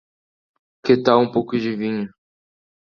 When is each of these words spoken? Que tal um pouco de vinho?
Que 0.83 0.97
tal 1.03 1.19
um 1.21 1.31
pouco 1.31 1.59
de 1.59 1.75
vinho? 1.75 2.09